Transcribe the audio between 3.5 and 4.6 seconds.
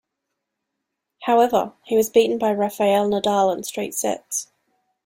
in straight sets.